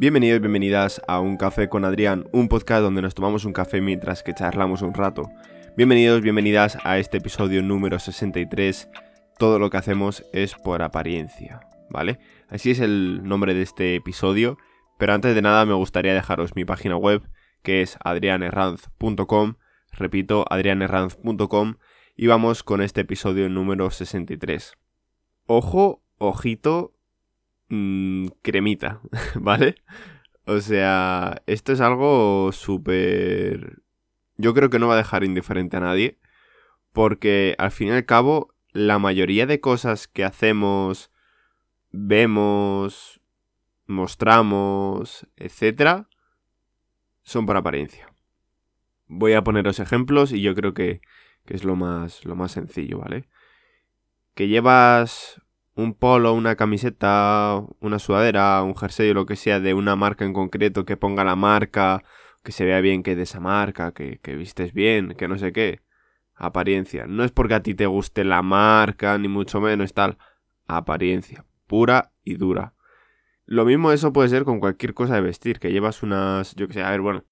[0.00, 3.82] Bienvenidos y bienvenidas a Un Café con Adrián, un podcast donde nos tomamos un café
[3.82, 5.28] mientras que charlamos un rato.
[5.76, 8.88] Bienvenidos, bienvenidas a este episodio número 63.
[9.38, 12.18] Todo lo que hacemos es por apariencia, ¿vale?
[12.48, 14.56] Así es el nombre de este episodio,
[14.98, 17.20] pero antes de nada me gustaría dejaros mi página web,
[17.62, 19.56] que es adrianerranz.com,
[19.92, 21.74] repito, adrianerranz.com,
[22.16, 24.78] y vamos con este episodio número 63.
[25.44, 26.94] Ojo, ojito,
[27.70, 29.00] mmm, cremita,
[29.34, 29.76] ¿vale?
[30.44, 33.82] O sea, esto es algo súper...
[34.36, 36.18] Yo creo que no va a dejar indiferente a nadie,
[36.92, 41.10] porque al fin y al cabo, la mayoría de cosas que hacemos,
[41.90, 43.20] vemos,
[43.86, 46.08] mostramos, etcétera,
[47.22, 48.12] son por apariencia.
[49.06, 51.00] Voy a poneros ejemplos y yo creo que,
[51.44, 53.28] que es lo más, lo más sencillo, ¿vale?
[54.34, 55.42] Que llevas
[55.82, 60.24] un polo, una camiseta, una sudadera, un jersey o lo que sea de una marca
[60.24, 62.02] en concreto que ponga la marca,
[62.42, 65.38] que se vea bien que es de esa marca, que, que vistes bien, que no
[65.38, 65.80] sé qué.
[66.34, 67.06] Apariencia.
[67.06, 70.16] No es porque a ti te guste la marca, ni mucho menos tal.
[70.66, 71.44] Apariencia.
[71.66, 72.74] Pura y dura.
[73.46, 76.74] Lo mismo eso puede ser con cualquier cosa de vestir, que llevas unas, yo que
[76.74, 77.24] sé, a ver, bueno,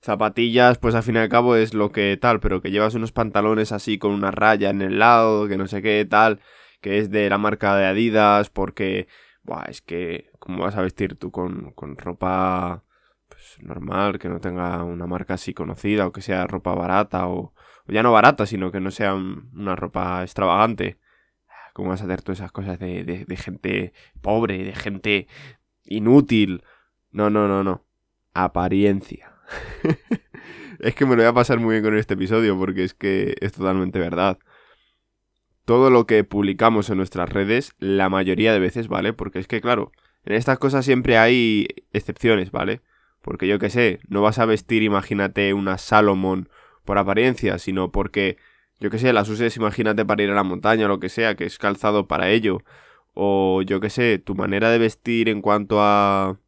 [0.00, 3.12] zapatillas, pues al fin y al cabo es lo que tal, pero que llevas unos
[3.12, 6.40] pantalones así con una raya en el lado, que no sé qué tal,
[6.82, 9.08] que es de la marca de Adidas, porque,
[9.44, 12.84] buah, es que, ¿cómo vas a vestir tú con, con ropa
[13.28, 17.54] pues, normal, que no tenga una marca así conocida, o que sea ropa barata, o,
[17.86, 20.98] ya no barata, sino que no sea un, una ropa extravagante?
[21.72, 25.28] ¿Cómo vas a hacer todas esas cosas de, de, de gente pobre, de gente
[25.84, 26.64] inútil?
[27.12, 27.86] No, no, no, no.
[28.34, 29.32] Apariencia.
[30.80, 33.36] es que me lo voy a pasar muy bien con este episodio porque es que
[33.40, 34.38] es totalmente verdad.
[35.64, 39.12] Todo lo que publicamos en nuestras redes, la mayoría de veces, ¿vale?
[39.12, 39.92] Porque es que, claro,
[40.24, 42.80] en estas cosas siempre hay excepciones, ¿vale?
[43.22, 46.48] Porque yo qué sé, no vas a vestir, imagínate, una Salomon
[46.84, 48.36] por apariencia, sino porque,
[48.80, 51.36] yo qué sé, las uses, imagínate, para ir a la montaña o lo que sea,
[51.36, 52.58] que es calzado para ello.
[53.14, 56.38] O yo qué sé, tu manera de vestir en cuanto a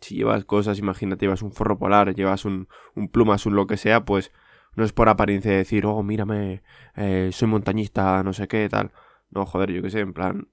[0.00, 3.76] si llevas cosas, imagínate, llevas un forro polar, llevas un, un plumas, un lo que
[3.76, 4.32] sea, pues
[4.76, 6.62] no es por apariencia de decir, oh, mírame,
[6.96, 8.92] eh, soy montañista, no sé qué, tal.
[9.30, 10.48] No, joder, yo qué sé, en plan,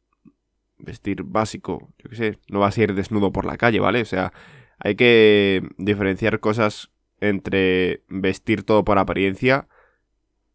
[0.78, 4.02] vestir básico, yo qué sé, no vas a ir desnudo por la calle, ¿vale?
[4.02, 4.34] O sea,
[4.80, 9.68] hay que diferenciar cosas entre vestir todo por apariencia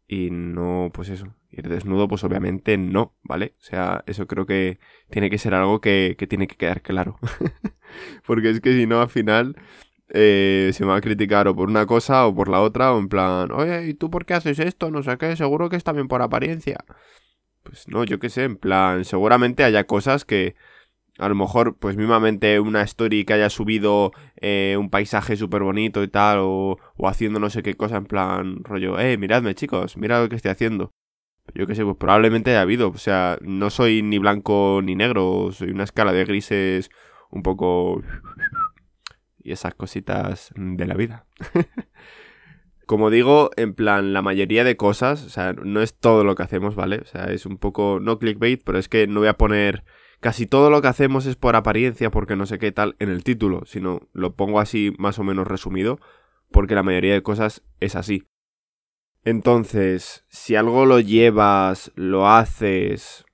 [0.07, 3.53] y no, pues eso, ir desnudo, pues obviamente no, ¿vale?
[3.59, 4.79] O sea, eso creo que
[5.09, 7.19] tiene que ser algo que, que tiene que quedar claro.
[8.25, 9.55] Porque es que si no, al final
[10.09, 12.99] eh, se me va a criticar o por una cosa o por la otra, o
[12.99, 14.91] en plan, oye, ¿y tú por qué haces esto?
[14.91, 16.77] No sé qué, seguro que es también por apariencia.
[17.63, 20.55] Pues no, yo qué sé, en plan, seguramente haya cosas que
[21.17, 26.01] a lo mejor, pues mismamente una story que haya subido eh, un paisaje súper bonito
[26.01, 29.97] y tal, o, o haciendo no sé qué cosa, en plan, rollo, eh, miradme chicos,
[29.97, 30.91] mirad lo que estoy haciendo.
[31.53, 35.51] Yo qué sé, pues probablemente haya habido, o sea, no soy ni blanco ni negro,
[35.51, 36.89] soy una escala de grises
[37.31, 38.01] un poco...
[39.51, 41.25] esas cositas de la vida.
[42.85, 46.41] Como digo, en plan, la mayoría de cosas, o sea, no es todo lo que
[46.43, 46.97] hacemos, ¿vale?
[46.97, 49.83] O sea, es un poco, no clickbait, pero es que no voy a poner
[50.19, 53.23] casi todo lo que hacemos es por apariencia, porque no sé qué tal en el
[53.23, 55.99] título, sino lo pongo así más o menos resumido,
[56.51, 58.27] porque la mayoría de cosas es así.
[59.23, 63.25] Entonces, si algo lo llevas, lo haces,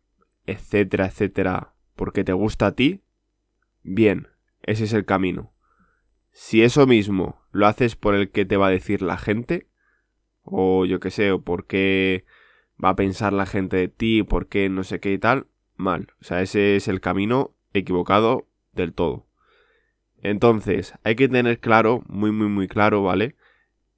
[0.45, 3.03] etcétera, etcétera, porque te gusta a ti,
[3.83, 4.27] bien,
[4.63, 5.54] ese es el camino.
[6.37, 9.69] Si eso mismo lo haces por el que te va a decir la gente,
[10.43, 12.25] o yo qué sé, o por qué
[12.83, 15.47] va a pensar la gente de ti, por qué no sé qué y tal,
[15.77, 16.09] mal.
[16.19, 19.27] O sea, ese es el camino equivocado del todo.
[20.17, 23.37] Entonces, hay que tener claro, muy, muy, muy claro, ¿vale?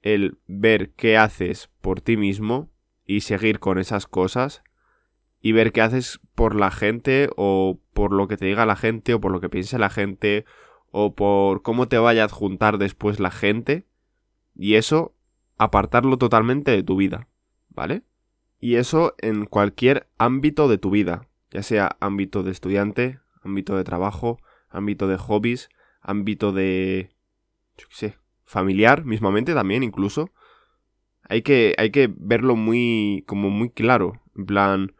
[0.00, 2.70] El ver qué haces por ti mismo
[3.04, 4.62] y seguir con esas cosas
[5.40, 9.12] y ver qué haces por la gente o por lo que te diga la gente
[9.14, 10.44] o por lo que piense la gente
[10.90, 13.86] o por cómo te vaya a adjuntar después la gente
[14.54, 15.14] y eso
[15.56, 17.28] apartarlo totalmente de tu vida,
[17.68, 18.02] ¿vale?
[18.60, 23.84] Y eso en cualquier ámbito de tu vida, ya sea ámbito de estudiante, ámbito de
[23.84, 24.38] trabajo,
[24.68, 25.68] ámbito de hobbies,
[26.00, 27.10] ámbito de
[27.76, 30.32] yo qué sé, familiar mismamente también incluso.
[31.28, 34.94] Hay que hay que verlo muy como muy claro, en plan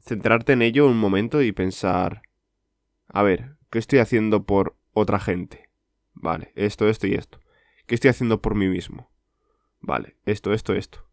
[0.00, 2.22] centrarte en ello un momento y pensar,
[3.08, 5.68] a ver, ¿qué estoy haciendo por otra gente?
[6.14, 7.40] Vale, esto, esto y esto.
[7.86, 9.10] ¿Qué estoy haciendo por mí mismo?
[9.80, 11.06] Vale, esto, esto, esto.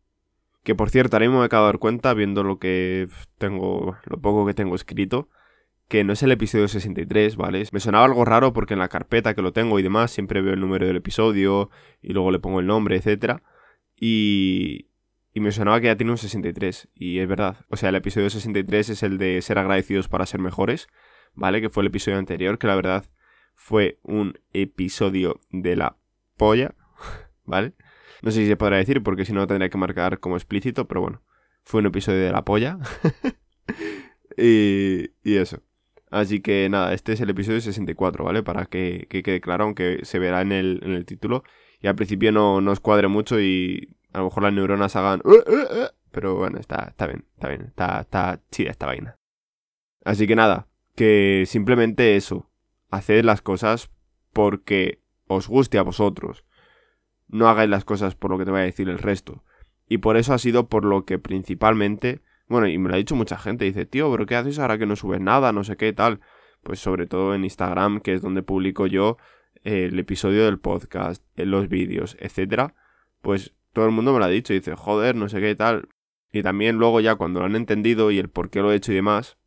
[0.63, 4.21] Que por cierto, ahora mismo me acabo de dar cuenta, viendo lo que tengo, lo
[4.21, 5.29] poco que tengo escrito,
[5.87, 7.63] que no es el episodio 63, ¿vale?
[7.71, 10.53] Me sonaba algo raro porque en la carpeta que lo tengo y demás siempre veo
[10.53, 11.71] el número del episodio
[12.01, 13.41] y luego le pongo el nombre, etc.
[13.95, 14.89] Y,
[15.33, 16.89] y me sonaba que ya tiene un 63.
[16.93, 17.65] Y es verdad.
[17.69, 20.87] O sea, el episodio 63 es el de ser agradecidos para ser mejores,
[21.33, 21.61] ¿vale?
[21.61, 23.05] Que fue el episodio anterior, que la verdad
[23.59, 25.97] fue un episodio de la
[26.37, 26.73] polla,
[27.45, 27.73] ¿vale?
[28.21, 31.01] No sé si se podrá decir porque si no tendría que marcar como explícito, pero
[31.01, 31.21] bueno,
[31.65, 32.79] fue un episodio de la polla.
[34.37, 35.61] y, eso.
[36.09, 38.43] Así que nada, este es el episodio 64, ¿vale?
[38.43, 41.43] Para que, quede claro, aunque se verá en el, en el título.
[41.81, 45.21] Y al principio no, no os cuadre mucho y a lo mejor las neuronas hagan...
[45.25, 49.15] Uh, uh, uh", pero bueno, está, está bien, está bien, está, está chida esta vaina.
[50.05, 52.48] Así que nada, que simplemente eso.
[52.89, 53.89] Haced las cosas
[54.33, 56.45] porque os guste a vosotros.
[57.27, 59.43] No hagáis las cosas por lo que te vaya a decir el resto.
[59.87, 63.15] Y por eso ha sido por lo que principalmente bueno, y me lo ha dicho
[63.15, 63.63] mucha gente.
[63.63, 65.53] Dice, tío, pero ¿qué haces ahora que no subes nada?
[65.53, 66.19] No sé qué tal.
[66.63, 69.17] Pues sobre todo en Instagram, que es donde publico yo
[69.63, 72.73] eh, el episodio del podcast, eh, los vídeos, etcétera.
[73.21, 74.51] Pues todo el mundo me lo ha dicho.
[74.51, 75.89] Dice, joder, no sé qué tal.
[76.33, 78.91] Y también luego ya cuando lo han entendido y el por qué lo he hecho
[78.91, 79.37] y demás,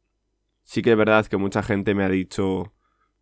[0.63, 2.73] sí que es verdad que mucha gente me ha dicho,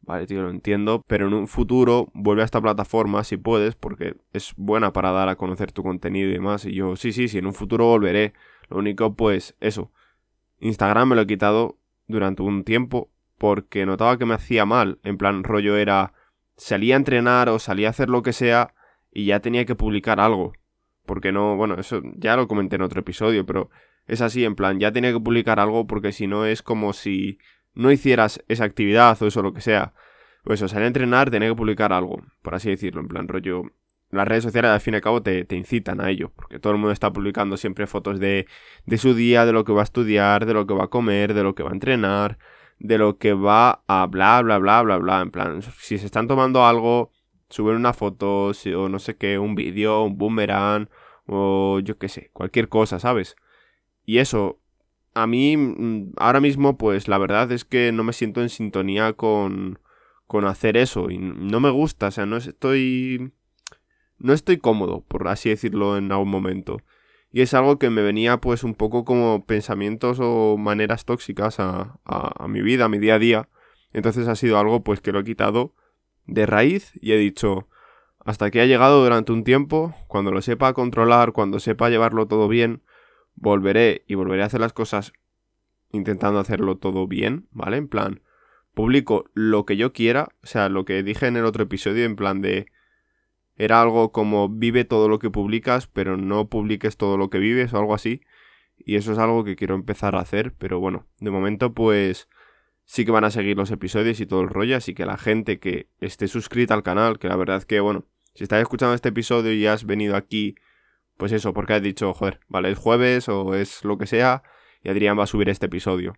[0.02, 4.16] vale, tío, lo entiendo, pero en un futuro vuelve a esta plataforma si puedes, porque
[4.32, 6.64] es buena para dar a conocer tu contenido y demás.
[6.64, 8.32] Y yo, sí, sí, sí, en un futuro volveré.
[8.68, 9.90] Lo único, pues, eso.
[10.60, 14.98] Instagram me lo he quitado durante un tiempo porque notaba que me hacía mal.
[15.02, 16.12] En plan, rollo era.
[16.56, 18.74] Salía a entrenar o salía a hacer lo que sea
[19.12, 20.52] y ya tenía que publicar algo.
[21.06, 23.70] Porque no, bueno, eso ya lo comenté en otro episodio, pero
[24.06, 27.38] es así, en plan, ya tenía que publicar algo porque si no es como si
[27.74, 29.94] no hicieras esa actividad o eso lo que sea.
[30.44, 33.64] Pues eso, salía a entrenar, tenía que publicar algo, por así decirlo, en plan, rollo,
[34.10, 36.78] las redes sociales al fin y al cabo te, incitan a ello, porque todo el
[36.78, 38.46] mundo está publicando siempre fotos de,
[38.86, 41.34] de su día, de lo que va a estudiar, de lo que va a comer,
[41.34, 42.38] de lo que va a entrenar,
[42.78, 45.20] de lo que va a bla, bla, bla, bla, bla.
[45.20, 47.12] En plan, si se están tomando algo,
[47.48, 50.88] suben una foto o no sé qué, un vídeo, un boomerang
[51.26, 53.36] o yo qué sé, cualquier cosa, ¿sabes?
[54.04, 54.60] Y eso,
[55.14, 59.12] a mí mm, ahora mismo pues la verdad es que no me siento en sintonía
[59.14, 59.78] con,
[60.26, 63.32] con hacer eso y no me gusta, o sea, no estoy
[64.18, 66.82] no estoy cómodo, por así decirlo en algún momento.
[67.32, 71.98] Y es algo que me venía pues un poco como pensamientos o maneras tóxicas a,
[72.04, 73.48] a, mi vida, a mi día a día.
[73.92, 75.74] Entonces ha sido algo pues que lo he quitado
[76.26, 77.68] de raíz y he dicho,
[78.24, 82.48] hasta aquí ha llegado durante un tiempo, cuando lo sepa controlar, cuando sepa llevarlo todo
[82.48, 82.82] bien,
[83.40, 85.12] volveré y volveré a hacer las cosas
[85.90, 87.78] intentando hacerlo todo bien, ¿vale?
[87.78, 88.22] En plan,
[88.74, 92.14] publico lo que yo quiera, o sea, lo que dije en el otro episodio, en
[92.14, 92.66] plan de
[93.56, 97.74] era algo como vive todo lo que publicas, pero no publiques todo lo que vives
[97.74, 98.22] o algo así.
[98.78, 102.28] Y eso es algo que quiero empezar a hacer, pero bueno, de momento pues
[102.84, 105.58] sí que van a seguir los episodios y todo el rollo, así que la gente
[105.58, 109.52] que esté suscrita al canal, que la verdad que bueno, si estás escuchando este episodio
[109.52, 110.54] y has venido aquí,
[111.20, 114.42] pues eso, porque has dicho, joder, vale, es jueves o es lo que sea,
[114.82, 116.14] y Adrián va a subir este episodio.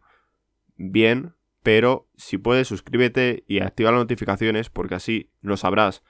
[0.76, 6.02] Bien, pero si puedes suscríbete y activa las notificaciones porque así lo sabrás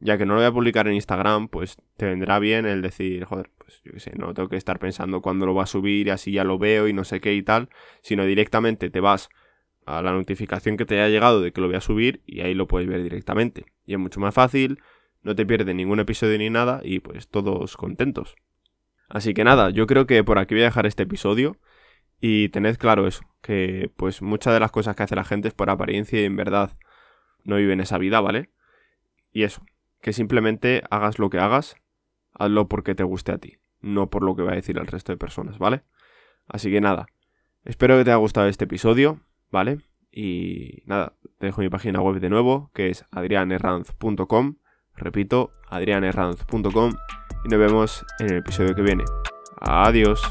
[0.00, 3.24] ya que no lo voy a publicar en Instagram, pues te vendrá bien el decir,
[3.24, 6.06] joder, pues yo qué sé, no tengo que estar pensando cuándo lo va a subir
[6.06, 7.68] y así ya lo veo y no sé qué y tal,
[8.02, 9.28] sino directamente te vas
[9.84, 12.54] a la notificación que te haya llegado de que lo voy a subir y ahí
[12.54, 13.66] lo puedes ver directamente.
[13.84, 14.80] Y es mucho más fácil,
[15.22, 18.36] no te pierdes ningún episodio ni nada y pues todos contentos.
[19.08, 21.56] Así que nada, yo creo que por aquí voy a dejar este episodio
[22.20, 25.54] y tened claro eso, que pues muchas de las cosas que hace la gente es
[25.54, 26.76] por apariencia y en verdad
[27.44, 28.50] no viven esa vida, ¿vale?
[29.32, 29.62] Y eso,
[30.00, 31.76] que simplemente hagas lo que hagas,
[32.34, 35.12] hazlo porque te guste a ti, no por lo que va a decir el resto
[35.12, 35.82] de personas, ¿vale?
[36.46, 37.06] Así que nada,
[37.64, 39.78] espero que te haya gustado este episodio, ¿vale?
[40.12, 44.56] Y nada, te dejo mi página web de nuevo, que es adrianerranz.com,
[45.00, 46.92] repito, adrianerranz.com,
[47.44, 49.04] y nos vemos en el episodio que viene.
[49.60, 50.22] Adiós.